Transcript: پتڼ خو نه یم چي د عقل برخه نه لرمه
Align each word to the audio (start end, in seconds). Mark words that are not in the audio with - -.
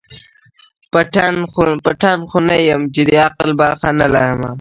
پتڼ 1.85 2.19
خو 2.29 2.37
نه 2.47 2.55
یم 2.67 2.81
چي 2.93 3.01
د 3.09 3.11
عقل 3.25 3.49
برخه 3.61 3.89
نه 3.99 4.07
لرمه 4.13 4.49